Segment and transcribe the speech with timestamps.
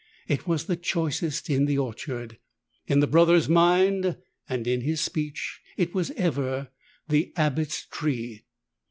[0.27, 2.39] It was the choicest in the orchard.
[2.87, 4.17] In the Brother's mind,
[4.49, 6.69] and in his speech, it was ever
[7.07, 8.41] "the Abbot's tree."